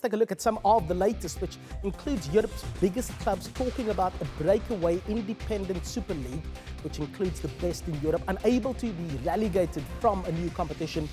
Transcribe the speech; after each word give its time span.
Let's 0.00 0.12
take 0.12 0.16
a 0.16 0.20
look 0.20 0.32
at 0.32 0.40
some 0.40 0.58
of 0.64 0.88
the 0.88 0.94
latest, 0.94 1.42
which 1.42 1.58
includes 1.84 2.26
Europe's 2.30 2.64
biggest 2.80 3.10
clubs 3.18 3.48
talking 3.48 3.90
about 3.90 4.14
a 4.22 4.42
breakaway 4.42 4.98
independent 5.08 5.84
Super 5.84 6.14
League, 6.14 6.42
which 6.80 6.98
includes 6.98 7.40
the 7.40 7.48
best 7.60 7.86
in 7.86 8.00
Europe, 8.00 8.22
unable 8.28 8.72
to 8.72 8.86
be 8.86 9.18
relegated 9.26 9.82
from 10.00 10.24
a 10.24 10.32
new 10.32 10.48
competition 10.52 11.06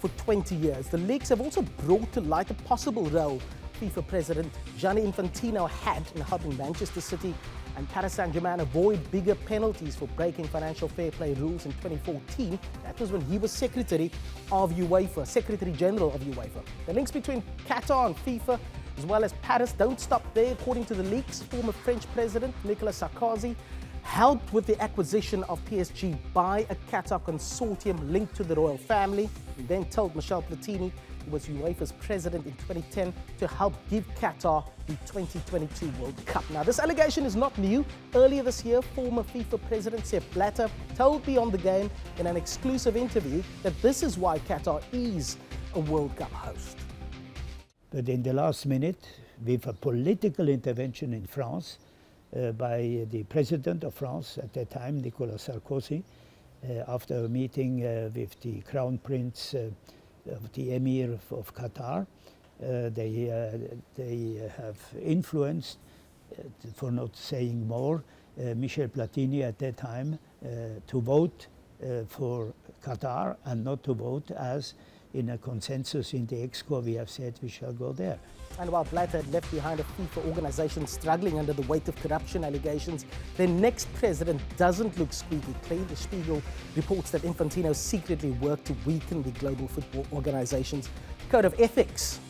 for 0.00 0.08
20 0.08 0.56
years. 0.56 0.88
The 0.88 0.98
leagues 0.98 1.28
have 1.28 1.40
also 1.40 1.62
brought 1.62 2.10
to 2.14 2.20
light 2.20 2.50
a 2.50 2.54
possible 2.54 3.04
role 3.10 3.40
FIFA 3.80 4.08
President 4.08 4.52
Gianni 4.76 5.02
Infantino 5.02 5.70
had 5.70 6.02
in 6.16 6.22
helping 6.22 6.56
Manchester 6.56 7.00
City 7.00 7.32
and 7.76 7.88
Paris 7.88 8.14
Saint-Germain 8.14 8.60
avoid 8.60 9.10
bigger 9.10 9.34
penalties 9.34 9.96
for 9.96 10.06
breaking 10.08 10.44
financial 10.46 10.88
fair 10.88 11.10
play 11.10 11.34
rules 11.34 11.66
in 11.66 11.72
2014. 11.72 12.58
That 12.84 12.98
was 13.00 13.12
when 13.12 13.20
he 13.22 13.38
was 13.38 13.50
Secretary 13.50 14.10
of 14.50 14.72
UEFA, 14.72 15.26
Secretary 15.26 15.72
General 15.72 16.12
of 16.12 16.20
UEFA. 16.22 16.62
The 16.86 16.92
links 16.92 17.10
between 17.10 17.42
Qatar 17.66 18.06
and 18.06 18.16
FIFA, 18.16 18.58
as 18.98 19.06
well 19.06 19.24
as 19.24 19.32
Paris, 19.42 19.72
don't 19.72 19.98
stop 19.98 20.22
there. 20.34 20.52
According 20.52 20.84
to 20.86 20.94
the 20.94 21.04
leaks, 21.04 21.42
former 21.42 21.72
French 21.72 22.06
President 22.12 22.54
Nicolas 22.64 23.00
Sarkozy 23.00 23.56
helped 24.02 24.52
with 24.52 24.66
the 24.66 24.80
acquisition 24.82 25.42
of 25.44 25.64
PSG 25.66 26.16
by 26.32 26.66
a 26.70 26.76
Qatar 26.90 27.22
consortium 27.22 28.10
linked 28.10 28.34
to 28.36 28.44
the 28.44 28.54
royal 28.54 28.76
family. 28.76 29.30
He 29.56 29.62
then 29.62 29.84
told 29.86 30.14
Michel 30.14 30.42
Platini 30.42 30.92
who 31.24 31.30
was 31.30 31.46
UEFA's 31.46 31.92
president 31.92 32.46
in 32.46 32.52
2010 32.52 33.12
to 33.38 33.46
help 33.46 33.74
give 33.88 34.04
Qatar 34.16 34.64
the 34.86 34.94
2022 35.06 35.90
World 36.00 36.14
Cup. 36.26 36.48
Now, 36.50 36.62
this 36.62 36.78
allegation 36.78 37.24
is 37.24 37.36
not 37.36 37.56
new. 37.58 37.84
Earlier 38.14 38.42
this 38.42 38.64
year, 38.64 38.82
former 38.82 39.22
FIFA 39.22 39.60
president 39.68 40.06
Sepp 40.06 40.24
Blatter 40.34 40.70
told 40.96 41.24
Beyond 41.24 41.52
the 41.52 41.58
Game 41.58 41.90
in 42.18 42.26
an 42.26 42.36
exclusive 42.36 42.96
interview 42.96 43.42
that 43.62 43.80
this 43.82 44.02
is 44.02 44.18
why 44.18 44.38
Qatar 44.40 44.82
is 44.92 45.36
a 45.74 45.80
World 45.80 46.14
Cup 46.16 46.32
host. 46.32 46.78
But 47.90 48.08
in 48.08 48.22
the 48.22 48.32
last 48.32 48.66
minute, 48.66 49.06
with 49.44 49.66
a 49.66 49.72
political 49.72 50.48
intervention 50.48 51.12
in 51.12 51.26
France 51.26 51.78
by 52.56 53.06
the 53.10 53.24
president 53.24 53.84
of 53.84 53.94
France 53.94 54.38
at 54.38 54.52
that 54.54 54.70
time, 54.70 55.00
Nicolas 55.00 55.48
Sarkozy, 55.48 56.02
uh, 56.64 56.84
after 56.88 57.24
a 57.24 57.28
meeting 57.28 57.84
uh, 57.84 58.08
with 58.14 58.40
the 58.40 58.60
crown 58.60 58.98
prince 58.98 59.54
uh, 59.54 59.68
of 60.30 60.52
the 60.52 60.74
Emir 60.74 61.12
of, 61.12 61.32
of 61.32 61.54
Qatar. 61.54 62.06
Uh, 62.62 62.88
they, 62.90 63.28
uh, 63.28 63.58
they 63.96 64.48
have 64.56 64.78
influenced, 65.02 65.78
uh, 66.38 66.42
for 66.74 66.92
not 66.92 67.16
saying 67.16 67.66
more, 67.66 68.04
Michel 68.56 68.88
Platini 68.88 69.42
at 69.42 69.58
that 69.58 69.76
time 69.76 70.18
to 70.86 71.00
vote 71.02 71.48
for 72.08 72.54
Qatar 72.82 73.36
and 73.44 73.62
not 73.62 73.82
to 73.82 73.92
vote 73.92 74.30
as 74.30 74.72
in 75.14 75.30
a 75.30 75.38
consensus 75.38 76.14
in 76.14 76.26
the 76.26 76.36
ExCo 76.36 76.82
we 76.82 76.94
have 76.94 77.10
said 77.10 77.38
we 77.42 77.48
shall 77.48 77.72
go 77.72 77.92
there. 77.92 78.18
And 78.58 78.70
while 78.70 78.84
Blatter 78.84 79.18
had 79.18 79.32
left 79.32 79.50
behind 79.50 79.80
a 79.80 79.84
FIFA 79.84 80.26
organization 80.26 80.86
struggling 80.86 81.38
under 81.38 81.52
the 81.52 81.62
weight 81.62 81.88
of 81.88 81.96
corruption 81.96 82.44
allegations, 82.44 83.06
their 83.36 83.48
next 83.48 83.92
president 83.94 84.40
doesn't 84.56 84.98
look 84.98 85.12
squeaky 85.12 85.54
clean. 85.62 85.86
The 85.86 85.96
Spiegel 85.96 86.42
reports 86.76 87.10
that 87.12 87.22
Infantino 87.22 87.74
secretly 87.74 88.32
worked 88.32 88.66
to 88.66 88.76
weaken 88.84 89.22
the 89.22 89.30
global 89.32 89.68
football 89.68 90.06
organization's 90.12 90.88
code 91.30 91.44
of 91.44 91.58
ethics. 91.58 92.20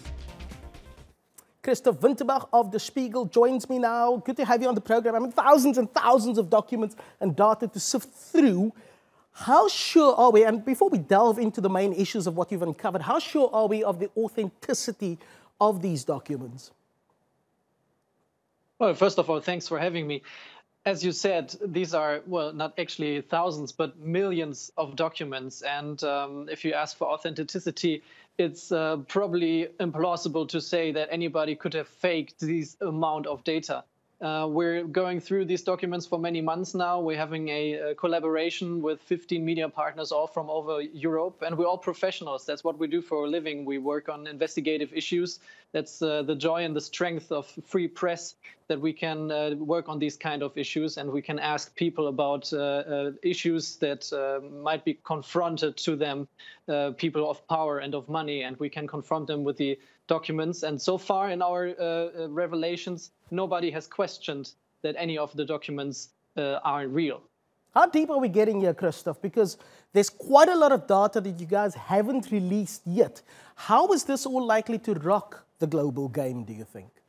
Christoph 1.62 2.00
Winterbach 2.00 2.48
of 2.52 2.72
The 2.72 2.80
Spiegel 2.80 3.24
joins 3.26 3.68
me 3.68 3.78
now. 3.78 4.16
Good 4.16 4.36
to 4.38 4.44
have 4.44 4.60
you 4.62 4.68
on 4.68 4.74
the 4.74 4.80
program. 4.80 5.14
I 5.14 5.20
mean, 5.20 5.30
thousands 5.30 5.78
and 5.78 5.92
thousands 5.94 6.36
of 6.36 6.50
documents 6.50 6.96
and 7.20 7.36
data 7.36 7.68
to 7.68 7.78
sift 7.80 8.12
through. 8.12 8.72
How 9.32 9.66
sure 9.68 10.14
are 10.14 10.30
we, 10.30 10.44
and 10.44 10.64
before 10.64 10.90
we 10.90 10.98
delve 10.98 11.38
into 11.38 11.60
the 11.60 11.70
main 11.70 11.92
issues 11.94 12.26
of 12.26 12.36
what 12.36 12.52
you've 12.52 12.62
uncovered, 12.62 13.02
how 13.02 13.18
sure 13.18 13.50
are 13.52 13.66
we 13.66 13.82
of 13.82 13.98
the 13.98 14.10
authenticity 14.16 15.18
of 15.60 15.80
these 15.80 16.04
documents? 16.04 16.70
Well, 18.78 18.94
first 18.94 19.18
of 19.18 19.30
all, 19.30 19.40
thanks 19.40 19.68
for 19.68 19.78
having 19.78 20.06
me. 20.06 20.22
As 20.84 21.04
you 21.04 21.12
said, 21.12 21.54
these 21.64 21.94
are, 21.94 22.22
well, 22.26 22.52
not 22.52 22.74
actually 22.78 23.20
thousands, 23.20 23.70
but 23.70 23.98
millions 23.98 24.72
of 24.76 24.96
documents. 24.96 25.62
And 25.62 26.02
um, 26.02 26.48
if 26.50 26.64
you 26.64 26.72
ask 26.72 26.96
for 26.96 27.06
authenticity, 27.06 28.02
it's 28.38 28.72
uh, 28.72 28.96
probably 29.08 29.68
implausible 29.78 30.48
to 30.48 30.60
say 30.60 30.90
that 30.92 31.08
anybody 31.10 31.54
could 31.54 31.74
have 31.74 31.86
faked 31.86 32.40
this 32.40 32.76
amount 32.80 33.26
of 33.26 33.44
data. 33.44 33.84
Uh, 34.22 34.46
we're 34.48 34.84
going 34.84 35.18
through 35.18 35.44
these 35.44 35.62
documents 35.62 36.06
for 36.06 36.16
many 36.16 36.40
months 36.40 36.74
now. 36.74 37.00
We're 37.00 37.16
having 37.16 37.48
a, 37.48 37.72
a, 37.72 37.94
collaboration 37.96 38.80
with 38.80 39.00
15 39.00 39.44
media 39.44 39.68
partners 39.68 40.12
all 40.12 40.28
from 40.28 40.48
over 40.48 40.80
Europe, 40.80 41.42
and 41.44 41.58
we're 41.58 41.66
all 41.66 41.76
professionals. 41.76 42.46
That's 42.46 42.62
what 42.62 42.78
we 42.78 42.86
do 42.86 43.02
for 43.02 43.24
a 43.24 43.28
living. 43.28 43.64
We 43.64 43.78
work 43.78 44.08
on 44.08 44.28
investigative 44.28 44.92
issues. 44.94 45.40
That's 45.72 46.00
uh, 46.00 46.22
the 46.22 46.36
joy 46.36 46.64
and 46.64 46.76
the 46.76 46.80
strength 46.80 47.32
of 47.32 47.48
free 47.66 47.88
press 47.88 48.36
that 48.72 48.80
we 48.80 48.92
can 48.92 49.30
uh, 49.30 49.54
work 49.74 49.86
on 49.92 49.98
these 49.98 50.16
kind 50.16 50.42
of 50.42 50.56
issues, 50.56 50.96
and 50.98 51.06
we 51.18 51.20
can 51.20 51.38
ask 51.38 51.64
people 51.84 52.06
about 52.08 52.50
uh, 52.52 52.56
uh, 52.56 53.10
issues 53.22 53.76
that 53.76 54.02
uh, 54.12 54.40
might 54.68 54.82
be 54.82 54.94
confronted 55.04 55.76
to 55.86 55.92
them, 56.04 56.26
people 56.96 57.28
of 57.28 57.46
power 57.48 57.74
and 57.84 57.94
of 57.94 58.08
money, 58.08 58.44
and 58.46 58.56
we 58.64 58.70
can 58.70 58.86
confront 58.86 59.26
them 59.26 59.44
with 59.44 59.56
the 59.58 59.78
documents. 60.06 60.62
And 60.62 60.80
so 60.80 60.96
far 60.98 61.30
in 61.34 61.42
our 61.42 61.62
uh, 61.68 61.74
uh, 61.84 62.28
revelations, 62.42 63.10
nobody 63.30 63.70
has 63.70 63.86
questioned 63.86 64.46
that 64.84 64.94
any 64.96 65.18
of 65.18 65.36
the 65.36 65.44
documents 65.44 65.96
uh, 66.36 66.74
are 66.74 66.86
real. 66.88 67.20
How 67.74 67.86
deep 67.86 68.10
are 68.10 68.20
we 68.26 68.28
getting 68.28 68.60
here, 68.60 68.74
Christoph? 68.74 69.20
Because 69.20 69.58
there's 69.92 70.10
quite 70.10 70.48
a 70.48 70.56
lot 70.56 70.72
of 70.72 70.86
data 70.86 71.20
that 71.20 71.40
you 71.40 71.46
guys 71.46 71.74
haven't 71.74 72.30
released 72.30 72.82
yet. 72.86 73.22
How 73.68 73.92
is 73.92 74.04
this 74.04 74.26
all 74.26 74.44
likely 74.56 74.78
to 74.78 74.94
rock 74.94 75.44
the 75.58 75.66
global 75.66 76.08
game, 76.08 76.44
do 76.44 76.52
you 76.52 76.64
think? 76.64 77.01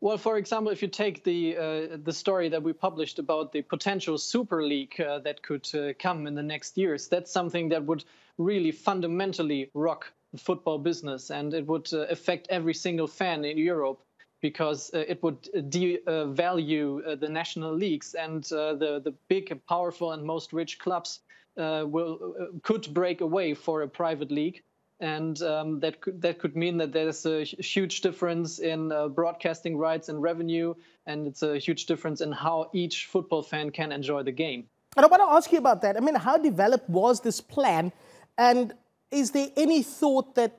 Well, 0.00 0.18
for 0.18 0.36
example, 0.36 0.70
if 0.72 0.82
you 0.82 0.88
take 0.88 1.24
the 1.24 1.56
uh, 1.56 1.96
the 2.04 2.12
story 2.12 2.48
that 2.50 2.62
we 2.62 2.72
published 2.72 3.18
about 3.18 3.52
the 3.52 3.62
potential 3.62 4.18
super 4.18 4.62
league 4.62 5.00
uh, 5.00 5.20
that 5.20 5.42
could 5.42 5.68
uh, 5.74 5.94
come 5.98 6.26
in 6.26 6.34
the 6.34 6.42
next 6.42 6.76
years, 6.76 7.08
that's 7.08 7.32
something 7.32 7.70
that 7.70 7.84
would 7.84 8.04
really 8.36 8.72
fundamentally 8.72 9.70
rock 9.72 10.12
the 10.32 10.38
football 10.38 10.78
business, 10.78 11.30
and 11.30 11.54
it 11.54 11.66
would 11.66 11.92
uh, 11.94 12.00
affect 12.10 12.46
every 12.50 12.74
single 12.74 13.06
fan 13.06 13.44
in 13.44 13.56
Europe 13.56 14.02
because 14.42 14.92
uh, 14.92 14.98
it 15.08 15.22
would 15.22 15.42
devalue 15.70 17.06
uh, 17.06 17.14
the 17.14 17.28
national 17.28 17.74
leagues 17.74 18.14
and 18.14 18.44
the 18.44 19.00
the 19.02 19.14
big, 19.28 19.58
powerful, 19.66 20.12
and 20.12 20.22
most 20.22 20.52
rich 20.52 20.78
clubs 20.78 21.20
will 21.56 22.34
could 22.62 22.86
break 22.92 23.22
away 23.22 23.54
for 23.54 23.80
a 23.80 23.88
private 23.88 24.30
league 24.30 24.62
and 25.00 25.42
um, 25.42 25.80
that 25.80 26.00
could 26.00 26.22
that 26.22 26.38
could 26.38 26.56
mean 26.56 26.78
that 26.78 26.92
there's 26.92 27.26
a 27.26 27.44
huge 27.44 28.00
difference 28.00 28.58
in 28.58 28.92
uh, 28.92 29.08
broadcasting 29.08 29.76
rights 29.76 30.08
and 30.08 30.22
revenue, 30.22 30.74
and 31.06 31.26
it's 31.26 31.42
a 31.42 31.58
huge 31.58 31.86
difference 31.86 32.20
in 32.20 32.32
how 32.32 32.70
each 32.72 33.06
football 33.06 33.42
fan 33.42 33.70
can 33.70 33.92
enjoy 33.92 34.22
the 34.22 34.32
game. 34.32 34.64
And 34.96 35.04
I 35.04 35.08
want 35.08 35.22
to 35.22 35.28
ask 35.28 35.52
you 35.52 35.58
about 35.58 35.82
that. 35.82 35.96
I 35.96 36.00
mean, 36.00 36.14
how 36.14 36.38
developed 36.38 36.88
was 36.88 37.20
this 37.20 37.40
plan, 37.40 37.92
and 38.38 38.72
is 39.10 39.32
there 39.32 39.48
any 39.56 39.82
thought 39.82 40.34
that 40.36 40.58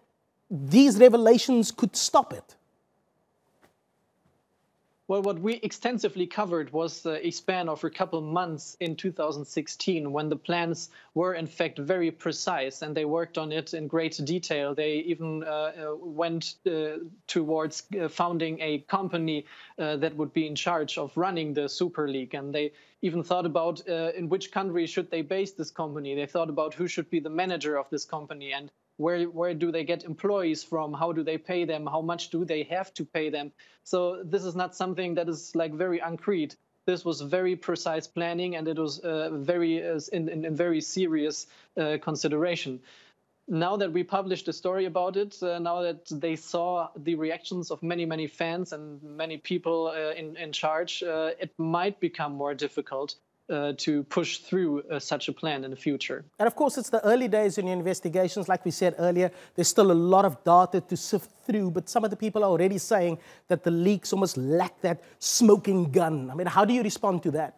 these 0.49 0.99
revelations 0.99 1.71
could 1.71 1.95
stop 1.95 2.33
it? 2.33 2.56
Well, 5.09 5.22
what 5.22 5.40
we 5.40 5.53
extensively 5.63 6.28
covered 6.28 6.73
was 6.73 7.06
uh, 7.06 7.19
a 7.22 7.31
span 7.31 7.69
of 7.69 7.81
a 7.85 7.90
couple 7.90 8.19
months 8.19 8.75
in 8.81 8.97
2016 8.97 10.12
when 10.12 10.28
the 10.28 10.35
plans 10.35 10.90
were, 11.13 11.34
in 11.34 11.47
fact, 11.47 11.79
very 11.79 12.12
precise 12.12 12.81
and 12.81 12.94
they 12.94 13.06
worked 13.06 13.38
on 13.38 13.53
it 13.53 13.73
in 13.73 13.88
great 13.88 14.19
detail. 14.25 14.75
They 14.75 14.96
even 15.07 15.46
uh, 15.46 15.47
uh 15.47 15.96
went 15.96 16.56
uh, 16.69 16.97
towards 17.25 17.84
uh, 17.97 18.09
founding 18.09 18.59
a 18.59 18.79
company 18.79 19.46
uh, 19.79 19.96
that 19.96 20.17
would 20.17 20.34
be 20.34 20.46
in 20.46 20.56
charge 20.56 20.97
of 20.97 21.16
running 21.16 21.53
the 21.53 21.69
Super 21.69 22.09
League. 22.09 22.34
And 22.34 22.53
they 22.53 22.73
even 23.01 23.23
thought 23.23 23.46
about 23.46 23.79
in 23.88 24.28
which 24.28 24.51
country 24.51 24.88
should 24.88 25.09
they 25.09 25.22
base 25.22 25.53
this 25.53 25.72
company. 25.72 26.16
They 26.16 26.25
thought 26.25 26.50
about 26.50 26.73
who 26.73 26.88
should 26.90 27.09
be 27.09 27.22
the 27.22 27.29
manager 27.29 27.78
of 27.78 27.90
this 27.90 28.03
company. 28.03 28.51
And 28.51 28.69
where 28.97 29.25
where 29.25 29.53
do 29.53 29.72
they 29.72 29.84
get 29.84 30.03
employees 30.03 30.63
from? 30.63 30.94
How 30.94 31.12
do 31.12 31.24
they 31.24 31.38
pay 31.38 31.66
them? 31.66 31.85
How 31.85 32.02
much 32.02 32.29
do 32.29 32.44
they 32.46 32.64
have 32.64 32.94
to 32.96 33.05
pay 33.05 33.29
them? 33.29 33.52
So 33.84 34.23
this 34.23 34.44
is 34.44 34.55
not 34.55 34.76
something 34.76 35.16
that 35.16 35.29
is 35.29 35.55
like 35.55 35.73
very 35.73 35.99
concrete. 35.99 36.58
This 36.85 37.05
was 37.05 37.22
very 37.22 37.55
precise 37.55 38.08
planning 38.08 38.55
and 38.55 38.67
it 38.67 38.78
was 38.78 38.99
uh, 38.99 39.29
very 39.34 39.88
uh, 39.88 39.99
in, 40.14 40.29
in, 40.29 40.46
in, 40.46 40.55
very 40.55 40.82
serious 40.82 41.47
uh, 41.78 41.97
consideration. 42.02 42.79
Now 43.49 43.78
that 43.78 43.91
we 43.91 44.03
published 44.03 44.47
a 44.47 44.53
story 44.53 44.85
about 44.85 45.16
it 45.16 45.41
uh, 45.43 45.59
now 45.59 45.82
that 45.82 46.05
they 46.09 46.35
saw 46.35 46.90
the 46.96 47.16
reactions 47.16 47.72
of 47.72 47.84
many 47.84 48.05
many 48.05 48.28
fans 48.28 48.73
and 48.73 49.02
many 49.03 49.38
people 49.38 49.88
uh, 49.88 50.14
in, 50.14 50.35
in 50.38 50.52
charge 50.52 51.03
uh, 51.03 51.32
it 51.40 51.52
might 51.58 52.00
become 52.00 52.34
more 52.34 52.53
difficult 52.53 53.16
uh, 53.49 53.73
to 53.78 54.03
push 54.03 54.40
through 54.40 54.84
uh, 54.84 54.99
such 54.99 55.28
a 55.29 55.34
plan 55.34 55.64
in 55.64 55.72
the 55.72 55.78
future. 55.78 56.26
And 56.40 56.47
of 56.47 56.55
course, 56.55 56.78
it's 56.78 56.90
the 56.90 57.03
early 57.05 57.28
days 57.28 57.58
in 57.58 57.66
the 57.66 57.72
investigations. 57.72 58.47
Like 58.49 58.66
we 58.66 58.72
said 58.72 58.96
earlier, 58.99 59.32
there's 59.55 59.67
still 59.67 59.91
a 59.91 59.94
lot 59.94 60.26
of 60.26 60.44
data 60.44 60.82
to 60.82 60.97
sift 60.97 61.32
through, 61.46 61.72
but 61.72 61.90
some 61.90 62.03
of 62.03 62.09
the 62.09 62.17
people 62.17 62.44
are 62.44 62.49
already 62.49 62.78
saying 62.78 63.20
that 63.47 63.64
the 63.64 63.72
leaks 63.72 64.14
almost 64.14 64.38
lack 64.38 64.82
that 64.82 65.02
smoking 65.20 65.91
gun. 65.91 66.29
I 66.29 66.35
mean, 66.35 66.47
how 66.47 66.66
do 66.66 66.73
you 66.73 66.84
respond 66.84 67.23
to 67.23 67.32
that? 67.32 67.58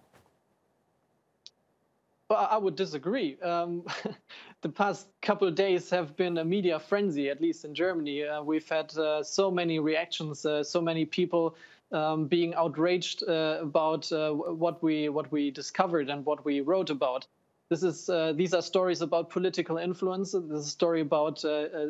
Well, 2.29 2.47
I 2.51 2.57
would 2.57 2.75
disagree. 2.75 3.39
Um, 3.41 3.83
the 4.61 4.69
past 4.69 5.07
couple 5.23 5.47
of 5.47 5.55
days 5.55 5.89
have 5.89 6.15
been 6.15 6.37
a 6.37 6.45
media 6.45 6.79
frenzy, 6.79 7.27
at 7.29 7.41
least 7.41 7.65
in 7.65 7.73
Germany. 7.73 8.23
Uh, 8.23 8.43
we've 8.43 8.69
had 8.69 8.95
uh, 8.95 9.23
so 9.23 9.49
many 9.49 9.79
reactions, 9.79 10.45
uh, 10.45 10.63
so 10.63 10.79
many 10.79 11.05
people 11.05 11.55
um, 11.91 12.27
being 12.27 12.53
outraged 12.55 13.23
uh, 13.27 13.59
about 13.61 14.11
uh, 14.11 14.31
what 14.31 14.81
we 14.83 15.09
what 15.09 15.31
we 15.31 15.51
discovered 15.51 16.09
and 16.09 16.25
what 16.25 16.45
we 16.45 16.61
wrote 16.61 16.89
about. 16.89 17.27
This 17.69 17.83
is 17.83 18.09
uh, 18.09 18.33
these 18.33 18.53
are 18.53 18.61
stories 18.61 19.01
about 19.01 19.29
political 19.29 19.77
influence. 19.77 20.31
This 20.31 20.43
is 20.43 20.67
a 20.67 20.69
story 20.69 21.01
about 21.01 21.43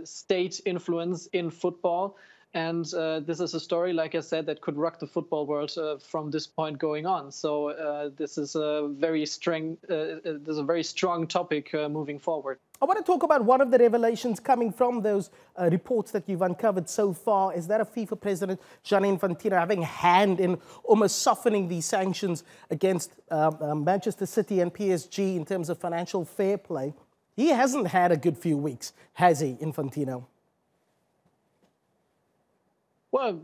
state 0.04 0.62
influence 0.66 1.28
in 1.28 1.50
football. 1.50 2.18
And 2.56 2.92
uh, 2.96 3.20
this 3.20 3.40
is 3.40 3.54
a 3.54 3.60
story, 3.60 3.94
like 3.94 4.16
I 4.16 4.22
said, 4.22 4.48
that 4.48 4.60
could 4.62 4.76
rock 4.76 4.98
the 4.98 5.06
football 5.06 5.46
world 5.46 5.72
uh, 5.78 5.98
from 6.00 6.32
this 6.32 6.48
point 6.48 6.80
going 6.80 7.06
on. 7.06 7.32
So 7.32 7.70
uh, 7.70 8.10
this 8.16 8.40
is 8.40 8.56
a 8.56 8.90
very 8.92 9.24
strong, 9.28 9.78
uh, 9.88 9.94
uh, 9.94 10.18
this 10.24 10.48
is 10.48 10.58
a 10.58 10.64
very 10.64 10.84
strong 10.84 11.28
topic 11.28 11.72
uh, 11.76 11.88
moving 11.90 12.18
forward. 12.18 12.58
I 12.82 12.86
want 12.86 12.98
to 12.98 13.04
talk 13.04 13.22
about 13.22 13.46
one 13.46 13.62
of 13.62 13.70
the 13.70 13.78
revelations 13.78 14.40
coming 14.40 14.72
from 14.72 15.02
those 15.02 15.30
reports 15.60 16.12
that 16.12 16.28
you've 16.28 16.42
uncovered 16.42 16.90
so 16.90 17.14
far. 17.14 17.54
Is 17.54 17.68
that 17.68 17.82
a 17.82 17.86
FIFA 17.86 18.20
president, 18.20 18.62
Gianni 18.84 19.16
Infantino, 19.16 19.60
having 19.60 19.84
a 19.84 19.86
hand 19.86 20.40
in 20.40 20.58
almost 20.86 21.22
softening 21.22 21.68
these 21.68 21.86
sanctions 21.86 22.46
against 22.72 23.12
um, 23.30 23.84
Manchester 23.84 24.26
City 24.26 24.62
and 24.62 24.74
PSG 24.74 25.36
in 25.36 25.46
terms 25.46 25.70
of 25.70 25.78
financial 25.78 26.24
fair 26.24 26.58
play? 26.58 26.94
He 27.36 27.50
hasn't 27.50 27.90
had 27.90 28.14
a 28.14 28.18
good 28.18 28.38
few 28.38 28.58
weeks, 28.58 28.94
has 29.14 29.42
he, 29.42 29.56
Infantino? 29.56 30.24
Well, 33.12 33.42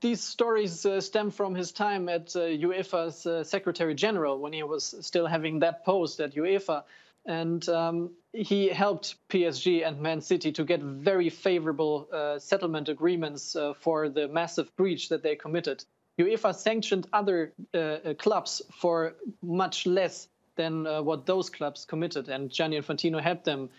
these 0.00 0.22
stories 0.22 0.86
uh, 0.86 1.00
stem 1.00 1.32
from 1.32 1.54
his 1.54 1.72
time 1.72 2.08
at 2.08 2.36
uh, 2.36 2.40
UEFA's 2.40 3.26
uh, 3.26 3.42
Secretary 3.42 3.94
General 3.94 4.38
when 4.38 4.52
he 4.52 4.62
was 4.62 4.94
still 5.00 5.26
having 5.26 5.58
that 5.58 5.84
post 5.84 6.20
at 6.20 6.34
UEFA. 6.34 6.84
And 7.26 7.68
um, 7.68 8.10
he 8.32 8.68
helped 8.68 9.16
PSG 9.28 9.86
and 9.86 10.00
Man 10.00 10.20
City 10.20 10.52
to 10.52 10.64
get 10.64 10.80
very 10.80 11.30
favorable 11.30 12.08
uh, 12.12 12.38
settlement 12.38 12.88
agreements 12.88 13.56
uh, 13.56 13.74
for 13.74 14.08
the 14.08 14.28
massive 14.28 14.74
breach 14.76 15.08
that 15.08 15.24
they 15.24 15.34
committed. 15.34 15.84
UEFA 16.18 16.54
sanctioned 16.54 17.08
other 17.12 17.52
uh, 17.74 18.14
clubs 18.18 18.62
for 18.72 19.14
much 19.42 19.84
less 19.84 20.28
than 20.56 20.84
what 21.04 21.24
those 21.24 21.50
clubs 21.50 21.84
committed, 21.84 22.28
and 22.28 22.50
Gianni 22.50 22.80
Infantino 22.80 23.20
helped 23.20 23.44
them 23.44 23.70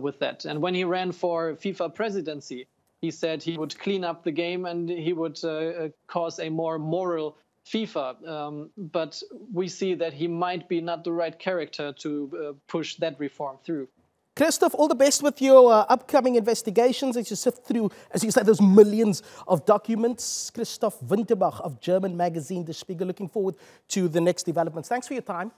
with 0.00 0.20
that. 0.20 0.44
And 0.44 0.62
when 0.62 0.74
he 0.74 0.84
ran 0.84 1.10
for 1.10 1.54
FIFA 1.54 1.92
presidency, 1.92 2.68
he 3.00 3.10
said 3.10 3.42
he 3.42 3.56
would 3.56 3.78
clean 3.78 4.04
up 4.04 4.24
the 4.24 4.32
game 4.32 4.66
and 4.66 4.88
he 4.88 5.12
would 5.12 5.38
uh, 5.42 5.48
uh, 5.48 5.88
cause 6.06 6.38
a 6.38 6.48
more 6.48 6.78
moral 6.78 7.36
FIFA. 7.66 8.28
Um, 8.28 8.70
but 8.76 9.22
we 9.52 9.68
see 9.68 9.94
that 9.94 10.12
he 10.12 10.28
might 10.28 10.68
be 10.68 10.80
not 10.80 11.04
the 11.04 11.12
right 11.12 11.38
character 11.38 11.92
to 11.92 12.10
uh, 12.32 12.52
push 12.68 12.96
that 12.96 13.18
reform 13.18 13.58
through. 13.64 13.88
Christoph, 14.36 14.74
all 14.74 14.88
the 14.88 14.94
best 14.94 15.22
with 15.22 15.42
your 15.42 15.72
uh, 15.72 15.84
upcoming 15.88 16.36
investigations 16.36 17.16
as 17.16 17.28
you 17.28 17.36
sift 17.36 17.66
through, 17.66 17.90
as 18.12 18.22
you 18.22 18.30
said, 18.30 18.46
those 18.46 18.60
millions 18.60 19.22
of 19.46 19.66
documents. 19.66 20.50
Christoph 20.50 21.02
Winterbach 21.02 21.60
of 21.60 21.80
German 21.80 22.16
magazine 22.16 22.64
Der 22.64 22.72
Spiegel, 22.72 23.06
looking 23.06 23.28
forward 23.28 23.56
to 23.88 24.08
the 24.08 24.20
next 24.20 24.44
developments. 24.44 24.88
Thanks 24.88 25.06
for 25.06 25.14
your 25.14 25.22
time. 25.22 25.52